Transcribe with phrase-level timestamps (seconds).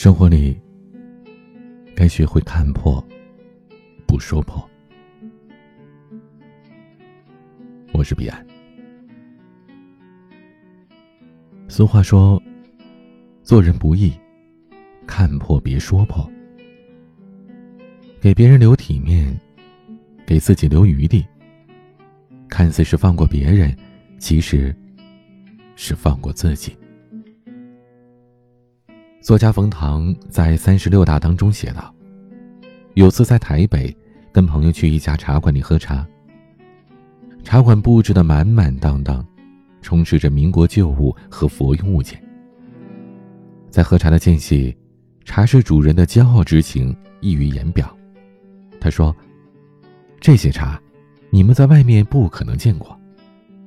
[0.00, 0.58] 生活里，
[1.94, 3.06] 该学会看破，
[4.06, 4.66] 不说破。
[7.92, 8.46] 我是彼岸。
[11.68, 12.42] 俗话说
[13.44, 14.10] ：“做人不易，
[15.06, 16.26] 看破别说破。”
[18.22, 19.38] 给别人留体面，
[20.24, 21.22] 给自己留余地。
[22.48, 23.76] 看似是放过别人，
[24.18, 24.74] 其实
[25.76, 26.74] 是放过自己。
[29.20, 31.94] 作家冯唐在《三十六大》当中写道
[32.94, 33.94] ：“有次在台北，
[34.32, 36.06] 跟朋友去一家茶馆里喝茶。
[37.44, 39.24] 茶馆布置的满满当当，
[39.82, 42.20] 充斥着民国旧物和佛用物件。
[43.68, 44.74] 在喝茶的间隙，
[45.26, 47.94] 茶室主人的骄傲之情溢于言表。
[48.80, 49.14] 他说
[50.18, 50.80] ：‘这些茶，
[51.28, 52.98] 你们在外面不可能见过，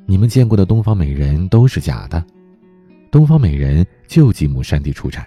[0.07, 2.26] 你们见过的东方美人都是假的。
[3.12, 5.23] 东方美人就几亩山地出产。’”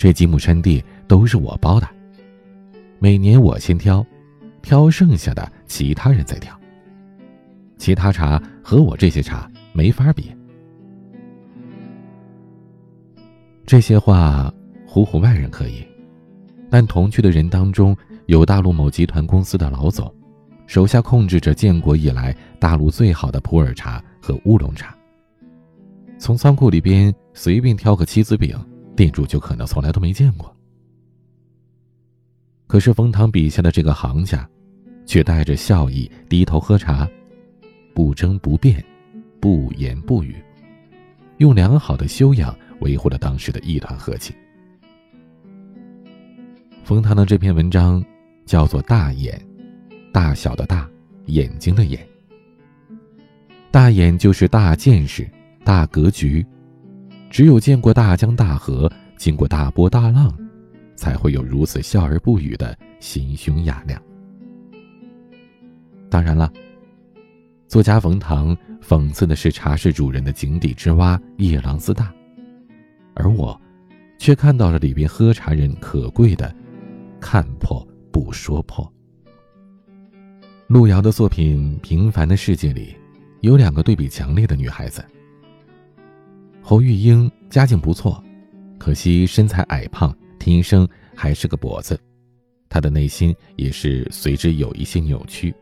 [0.00, 1.86] 这几亩山地都是我包的，
[2.98, 4.02] 每年我先挑，
[4.62, 6.58] 挑剩下的其他人再挑。
[7.76, 10.34] 其他茶和我这些茶没法比。
[13.66, 14.50] 这些话
[14.88, 15.86] 唬唬外人可以，
[16.70, 20.10] 但同去的人当中有大陆某集团公司的老总，
[20.66, 24.96] 手下控制着建国以来大陆最好的普洱茶和乌龙茶。
[26.16, 28.58] 从仓库里边随便挑个七子饼。
[29.00, 30.54] 店主就可能从来都没见过，
[32.66, 34.46] 可是冯唐笔下的这个行家，
[35.06, 37.08] 却带着笑意低头喝茶，
[37.94, 38.84] 不争不辩，
[39.40, 40.36] 不言不语，
[41.38, 44.34] 用良好的修养维护了当时的一团和气。
[46.84, 48.04] 冯唐的这篇文章
[48.44, 49.42] 叫做《大眼》，
[50.12, 50.86] 大小的大，
[51.24, 52.06] 眼睛的眼。
[53.70, 55.26] 大眼就是大见识、
[55.64, 56.44] 大格局。
[57.30, 60.36] 只有见过大江大河，经过大波大浪，
[60.96, 64.02] 才会有如此笑而不语的心胸雅量。
[66.10, 66.52] 当然了，
[67.68, 72.12] 作家冯唐讽刺的是茶室主人的井底之蛙夜郎自大，
[73.14, 73.58] 而我，
[74.18, 76.52] 却看到了里边喝茶人可贵的
[77.20, 78.92] 看破不说破。
[80.66, 82.96] 路遥的作品《平凡的世界》里，
[83.40, 85.04] 有两个对比强烈的女孩子。
[86.70, 88.22] 侯玉英家境不错，
[88.78, 91.98] 可惜身材矮胖，天生还是个跛子，
[92.68, 95.52] 她的内心也是随之有一些扭曲。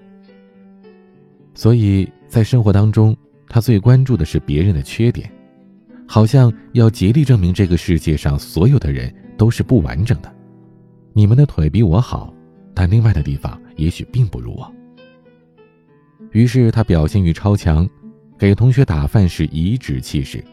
[1.55, 3.17] 所以在生活当中，
[3.49, 5.33] 他最关注的是别人的缺点，
[6.07, 10.31] 好像要竭力证明这个世界上所有的人都是不完整的。
[11.15, 12.35] 你们的腿比我好，
[12.75, 14.71] 但另外的地方也许并不如我。
[16.33, 17.89] 于是他表现欲超强，
[18.39, 20.45] 给同学打饭时颐指气使。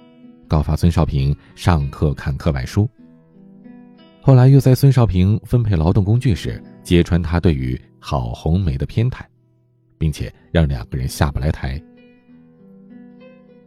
[0.47, 2.89] 告发孙少平上课看课外书。
[4.21, 9.21] 后来又在孙少平分配劳动工具时揭穿他对于郝红梅的偏袒，
[9.97, 11.81] 并且让两个人下不来台。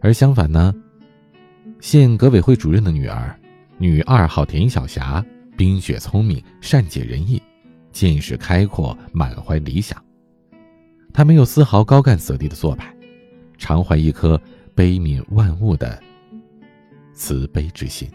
[0.00, 0.74] 而相反呢，
[1.80, 3.38] 县革委会主任的女儿，
[3.78, 5.24] 女二号田晓霞，
[5.56, 7.40] 冰雪聪明，善解人意，
[7.92, 10.02] 见识开阔，满怀理想。
[11.12, 12.92] 她没有丝毫高干子弟的做派，
[13.56, 14.40] 常怀一颗
[14.74, 16.00] 悲悯万物的。
[17.18, 18.08] 慈悲之心，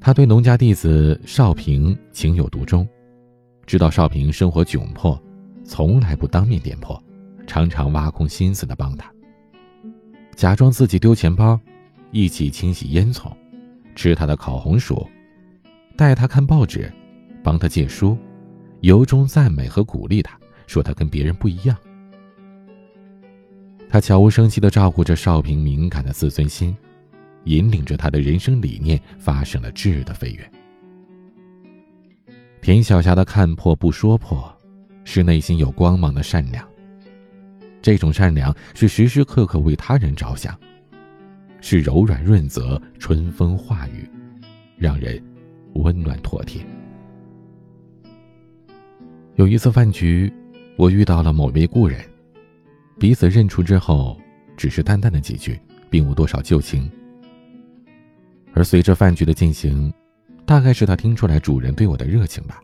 [0.00, 2.88] 他对农家弟子少平情有独钟，
[3.66, 5.20] 知道少平生活窘迫，
[5.64, 7.02] 从来不当面点破，
[7.48, 9.12] 常常挖空心思的帮他，
[10.36, 11.58] 假装自己丢钱包，
[12.12, 13.32] 一起清洗烟囱，
[13.96, 15.04] 吃他的烤红薯，
[15.96, 16.90] 带他看报纸，
[17.42, 18.16] 帮他借书，
[18.82, 20.38] 由衷赞美和鼓励他，
[20.68, 21.76] 说他跟别人不一样。
[23.92, 26.74] 他悄无声息地照顾着少平敏感的自尊心，
[27.44, 30.50] 引领着他的人生理念发生了质的飞跃。
[32.62, 34.50] 田晓霞的看破不说破，
[35.04, 36.66] 是内心有光芒的善良。
[37.82, 40.58] 这种善良是时时刻刻为他人着想，
[41.60, 44.08] 是柔软润泽、春风化雨，
[44.78, 45.22] 让人
[45.74, 46.64] 温暖妥帖。
[49.34, 50.32] 有一次饭局，
[50.78, 52.02] 我遇到了某位故人。
[53.02, 54.16] 彼此认出之后，
[54.56, 55.58] 只是淡淡的几句，
[55.90, 56.88] 并无多少旧情。
[58.54, 59.92] 而随着饭局的进行，
[60.46, 62.62] 大概是他听出来主人对我的热情吧，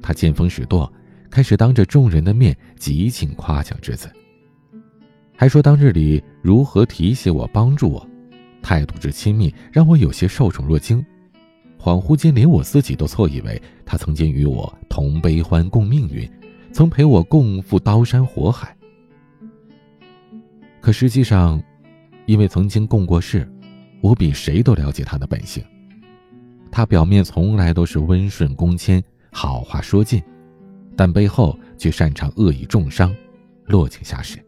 [0.00, 0.90] 他见风使舵，
[1.28, 4.08] 开始当着众人的面极尽夸奖之词，
[5.36, 8.08] 还说当日里如何提携我、帮助我，
[8.62, 11.04] 态度之亲密，让我有些受宠若惊，
[11.78, 16.26] 恍惚间连我自己都错以为他曾经与我同悲欢、共命运，
[16.72, 18.74] 曾陪我共赴刀山火海。
[20.82, 21.62] 可实际上，
[22.26, 23.48] 因为曾经共过事，
[24.00, 25.64] 我比谁都了解他的本性。
[26.72, 29.00] 他表面从来都是温顺恭谦，
[29.30, 30.20] 好话说尽，
[30.96, 33.14] 但背后却擅长恶意重伤，
[33.66, 34.44] 落井下石。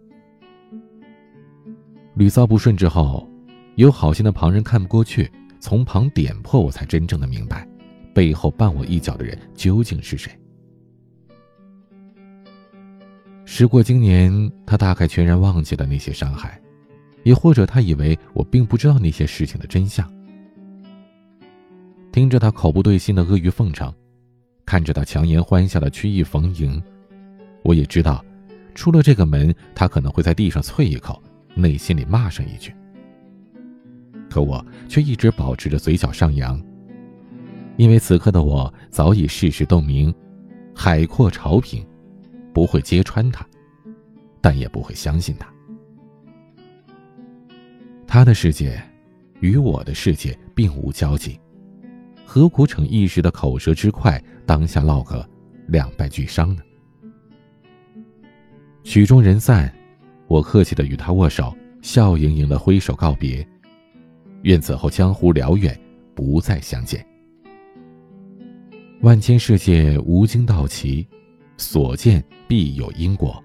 [2.17, 3.31] 屡遭不顺之后，
[3.77, 7.65] 有好心的旁人看不过去，从旁点破，我才真正的明白，
[8.13, 10.33] 背后绊我一脚的人究竟是谁。
[13.44, 16.61] 时过今年，他大概全然忘记了那些伤害，
[17.23, 20.11] 也或者他以为我并不知道那些事情的真相。
[22.11, 23.93] 听着他口不对心的阿谀奉承，
[24.64, 26.82] 看着他强颜欢笑的曲意逢迎，
[27.62, 28.25] 我也知道，
[28.75, 31.23] 出了这个门，他可能会在地上啐一口，
[31.55, 32.73] 内心里骂上一句。
[34.31, 36.61] 可我却一直保持着嘴角上扬，
[37.76, 40.12] 因为此刻的我早已事事洞明，
[40.75, 41.87] 海阔潮平。
[42.55, 43.45] 不会揭穿他，
[44.41, 45.53] 但也不会相信他。
[48.06, 48.81] 他的世界
[49.41, 51.39] 与我的世界并无交集，
[52.25, 55.29] 何苦逞一时的口舌之快，当下落个
[55.67, 56.62] 两败俱伤呢？
[58.85, 59.75] 曲终人散，
[60.29, 61.53] 我客气的与他握手，
[61.83, 63.45] 笑盈盈的挥手告别，
[64.43, 65.77] 愿此后江湖辽远，
[66.15, 67.05] 不再相见。
[69.00, 71.05] 万千世界无惊道奇。
[71.56, 73.43] 所见必有因果，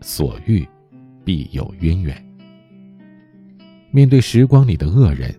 [0.00, 0.66] 所遇
[1.24, 2.16] 必有渊源。
[3.90, 5.34] 面对时光里的恶人，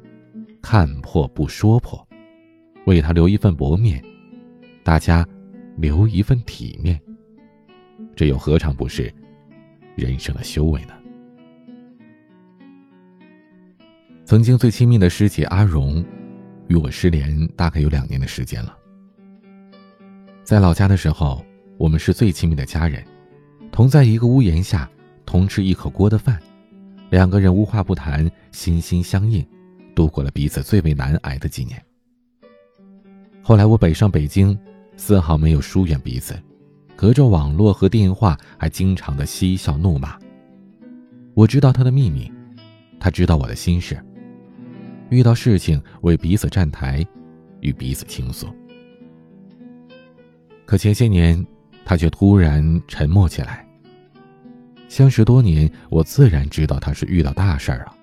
[0.61, 2.05] 看破不说破，
[2.85, 4.03] 为他留一份薄面，
[4.83, 5.25] 大家
[5.77, 6.99] 留一份体面，
[8.15, 9.11] 这又何尝不是
[9.95, 10.93] 人生的修为呢？
[14.25, 16.05] 曾经最亲密的师姐阿荣，
[16.67, 18.77] 与我失联大概有两年的时间了。
[20.43, 21.43] 在老家的时候。
[21.77, 23.03] 我们是最亲密的家人，
[23.71, 24.89] 同在一个屋檐下，
[25.25, 26.39] 同吃一口锅的饭，
[27.09, 29.45] 两个人无话不谈，心心相印，
[29.95, 31.83] 度过了彼此最为难挨的几年。
[33.41, 34.57] 后来我北上北京，
[34.95, 36.39] 丝毫没有疏远彼此，
[36.95, 40.17] 隔着网络和电话，还经常的嬉笑怒骂。
[41.33, 42.31] 我知道他的秘密，
[42.99, 43.99] 他知道我的心事。
[45.09, 47.05] 遇到事情为彼此站台，
[47.61, 48.47] 与彼此倾诉。
[50.65, 51.45] 可前些年。
[51.93, 53.63] 他却突然沉默起来。
[54.87, 57.95] 相识多年，我自然知道他是遇到大事儿了。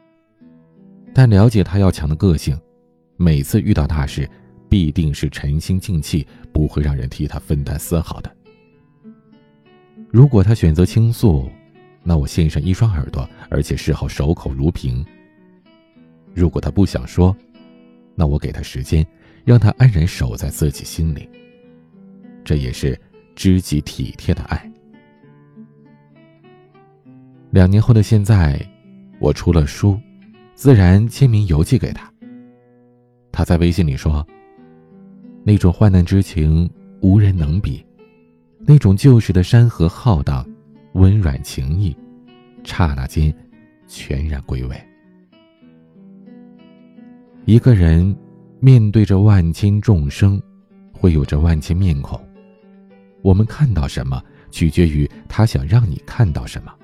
[1.13, 2.57] 但了解他要强的个性，
[3.17, 4.31] 每次遇到大事，
[4.69, 8.33] 必定是沉心静气，不会让人替他分担丝毫的。
[10.09, 11.51] 如果他选择倾诉，
[12.05, 15.05] 那我献上一双耳朵，而且事后守口如瓶。
[16.33, 17.37] 如果他不想说，
[18.15, 19.05] 那我给他时间，
[19.45, 21.29] 让他安然守在自己心里。
[22.45, 22.97] 这也是。
[23.41, 24.71] 知己体贴的爱。
[27.49, 28.61] 两年后的现在，
[29.19, 29.99] 我出了书，
[30.55, 32.13] 自然签名邮寄给他。
[33.33, 34.27] 他在微信里说
[35.43, 36.71] ：“那种患难之情
[37.01, 37.83] 无人能比，
[38.67, 40.47] 那种旧时的山河浩荡，
[40.93, 41.97] 温软情谊，
[42.63, 43.35] 刹那间
[43.89, 44.79] 全然归位。
[47.47, 48.15] 一个人
[48.59, 50.39] 面对着万千众生，
[50.93, 52.23] 会有着万千面孔。”
[53.23, 56.75] 我们看到什么，取决于他想让你看到什么。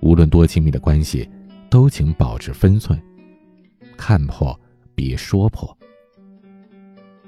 [0.00, 1.28] 无论多亲密的关系，
[1.70, 3.00] 都请保持分寸，
[3.96, 4.58] 看破
[4.94, 5.76] 别说破。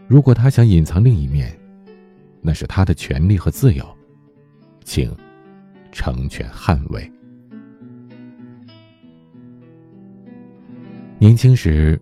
[0.07, 1.59] 如果他想隐藏另一面，
[2.41, 3.85] 那是他的权利和自由，
[4.85, 5.15] 请
[5.93, 7.11] 成全捍卫。
[11.19, 12.01] 年轻时，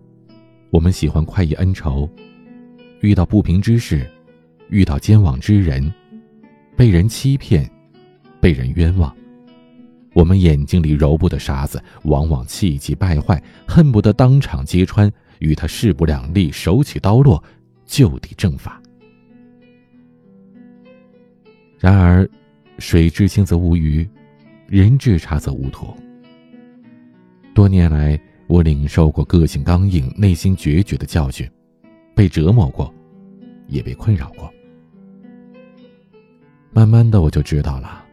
[0.69, 2.09] 我们喜欢快意恩仇，
[3.01, 4.09] 遇到不平之事。
[4.69, 5.93] 遇到奸枉之人，
[6.75, 7.69] 被人欺骗，
[8.39, 9.15] 被人冤枉，
[10.13, 17.41] 我们眼睛里揉不得沙子，往往气急败坏，恨不得当场揭穿，与他势不两立，手起刀落，
[17.85, 18.81] 就地正法。
[21.79, 22.27] 然而，
[22.79, 24.07] 水至清则无鱼，
[24.67, 25.95] 人至察则无徒。
[27.53, 31.49] 多年来，我领受过个性刚硬、内心决绝的教训，
[32.15, 32.93] 被折磨过，
[33.67, 34.51] 也被困扰过。
[36.77, 38.05] 慢慢的，我就知道了，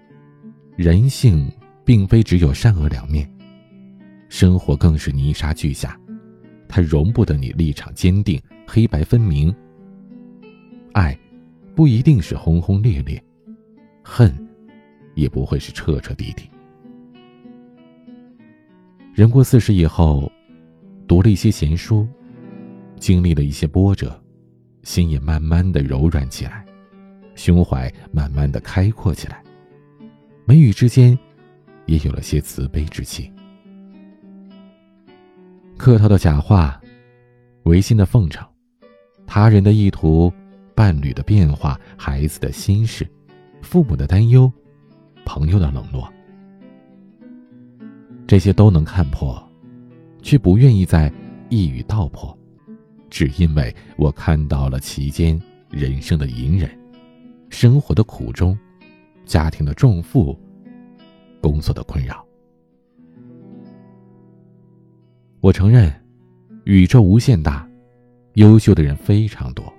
[0.75, 1.53] 人性
[1.85, 3.31] 并非只有善恶两面，
[4.31, 6.01] 生活更是泥沙俱下，
[6.67, 9.55] 它容不得你立场坚定、黑白分明。
[10.95, 11.15] 爱，
[11.75, 13.23] 不一定是轰轰烈烈，
[14.03, 14.35] 恨，
[15.15, 16.49] 也不会是彻彻底底。
[19.13, 20.33] 人过四十以后，
[21.07, 22.09] 读了一些闲书，
[22.99, 24.19] 经历了一些波折，
[24.85, 26.65] 心也慢慢的柔软起来。
[27.35, 29.43] 胸怀慢慢的开阔起来，
[30.45, 31.19] 眉宇之间，
[31.87, 33.31] 也有了些慈悲之气。
[35.77, 36.81] 客套的假话，
[37.65, 38.47] 违心的奉承，
[39.27, 40.33] 他人的意图，
[40.75, 43.07] 伴侣的变化，孩子的心事，
[43.61, 44.51] 父母的担忧，
[45.25, 46.11] 朋友的冷落，
[48.27, 49.43] 这些都能看破，
[50.23, 51.13] 却不愿意再
[51.49, 52.37] 一语道破，
[53.11, 56.71] 只因为我看到了其间人生的隐忍，
[57.55, 58.59] 生活的苦衷，
[59.25, 60.37] 家庭的重负，
[61.41, 62.27] 工作的困扰。
[65.41, 65.89] 我承认，
[66.65, 67.67] 宇宙无限大，
[68.33, 69.73] 优秀的人非常多，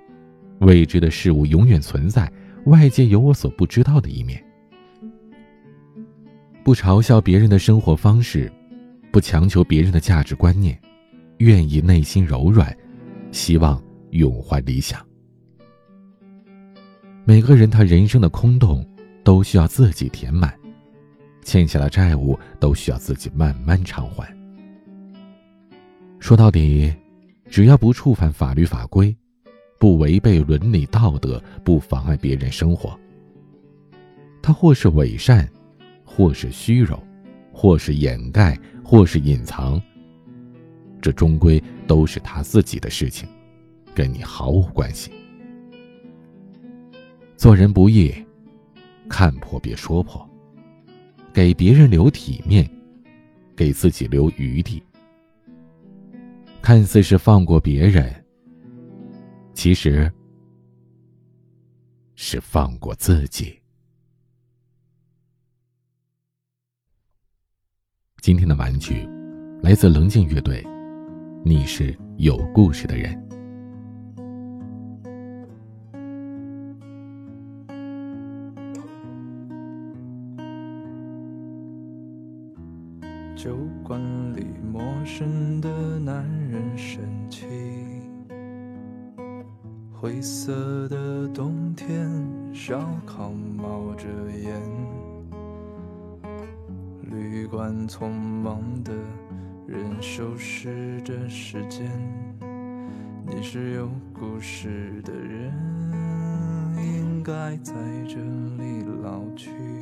[0.60, 2.32] 未知的事物永远存在，
[2.64, 4.42] 外界有我所不知道的一面。
[6.64, 8.50] 不嘲笑别人的生活方式，
[9.12, 10.80] 不强求别人的价值观念，
[11.38, 12.74] 愿意内心柔软，
[13.32, 13.80] 希望
[14.12, 15.05] 永怀理想。
[17.28, 18.88] 每个人他人生的空洞，
[19.24, 20.56] 都需要自己填满，
[21.42, 24.32] 欠下的债务都需要自己慢慢偿还。
[26.20, 26.94] 说到底，
[27.50, 29.12] 只要不触犯法律法规，
[29.76, 32.96] 不违背伦理道德，不妨碍别人生活，
[34.40, 35.48] 他或是伪善，
[36.04, 36.96] 或是虚荣，
[37.52, 39.82] 或是掩盖，或是隐藏，
[41.02, 43.28] 这终归都是他自己的事情，
[43.96, 45.10] 跟你毫无关系。
[47.36, 48.12] 做人不易，
[49.08, 50.26] 看破别说破，
[51.34, 52.68] 给别人留体面，
[53.54, 54.82] 给自己留余地。
[56.62, 58.12] 看似是放过别人，
[59.52, 60.10] 其实
[62.14, 63.56] 是放过自己。
[68.22, 69.06] 今天的玩具
[69.62, 70.66] 来自棱镜乐队，
[71.44, 73.14] 你是有故事的人。
[83.86, 84.00] 馆
[84.34, 87.00] 里陌生的男人生
[87.30, 87.46] 气，
[89.92, 92.10] 灰色的冬天，
[92.52, 94.08] 烧烤冒着
[94.42, 94.60] 烟，
[97.02, 98.92] 旅馆匆忙的
[99.68, 101.88] 人收拾着时间。
[103.24, 105.54] 你是有故事的人，
[106.76, 107.72] 应该在
[108.08, 108.16] 这
[108.60, 109.75] 里老去。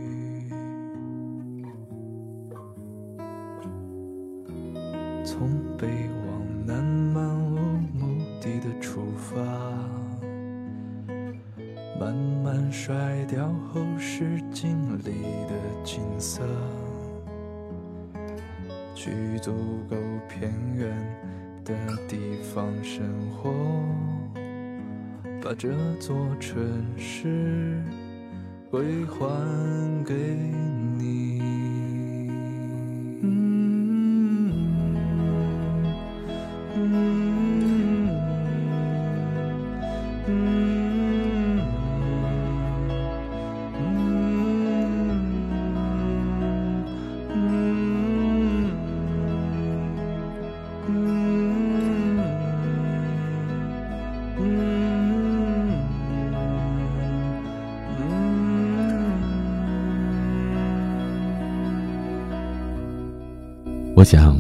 [12.77, 15.55] 甩掉后视镜里的
[15.85, 16.43] 景色，
[18.97, 19.53] 去足
[19.89, 19.97] 够
[20.29, 20.93] 偏远
[21.65, 21.73] 的
[22.09, 22.19] 地
[22.53, 23.53] 方生活，
[25.41, 27.81] 把这座城市
[28.73, 30.84] 归还给你。
[64.05, 64.37] 我想，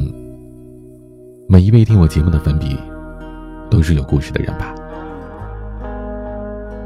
[1.48, 2.78] 每一位听我节目的粉笔，
[3.70, 4.74] 都是有故事的人吧。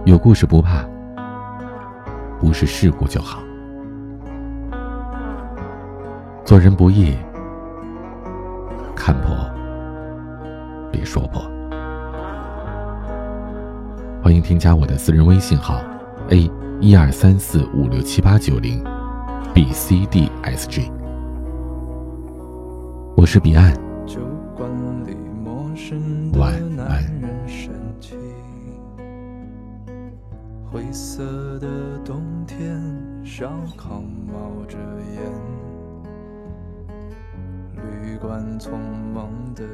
[0.05, 0.89] 有故事不怕，
[2.39, 3.43] 不是事故就好。
[6.45, 7.17] 做人不易，
[8.95, 9.35] 看破
[10.93, 11.43] 别说破。
[14.23, 15.81] 欢迎添加我的私人微信号
[16.29, 18.81] ：a 一二三四五六七八九零
[19.53, 20.89] ，b c d s g。
[23.21, 23.75] 我是彼岸，
[26.35, 27.05] 晚安。
[30.71, 32.81] 灰色的冬天，
[33.25, 34.79] 烧烤冒着
[35.17, 35.21] 烟，
[37.75, 38.79] 旅馆匆
[39.13, 39.65] 忙的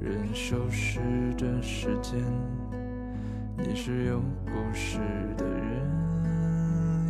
[0.00, 1.00] 人收拾
[1.36, 2.18] 着时间。
[3.58, 5.00] 你是有故事
[5.36, 5.86] 的人，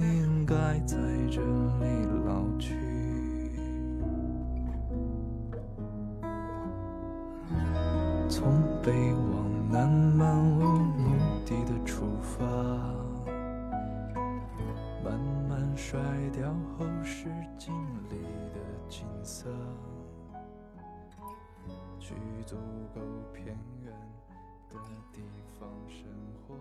[0.00, 0.96] 应该在
[1.30, 2.89] 这里老去。
[8.30, 12.46] 从北往南漫无目的的出发，
[15.04, 15.18] 慢
[15.49, 16.00] 慢甩
[16.32, 17.25] 掉后视
[17.58, 17.75] 镜
[18.08, 18.22] 里
[18.54, 19.50] 的景色，
[21.99, 22.14] 去
[22.46, 22.54] 足
[22.94, 23.00] 够
[23.34, 23.46] 偏
[23.82, 23.92] 远
[24.68, 24.76] 的
[25.12, 25.20] 地
[25.58, 26.06] 方生
[26.46, 26.54] 活，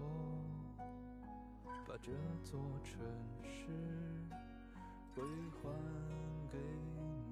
[1.88, 2.12] 把这
[2.44, 3.00] 座城
[3.44, 3.70] 市
[5.14, 5.24] 归
[5.62, 5.70] 还
[6.52, 6.58] 给
[6.96, 7.29] 你。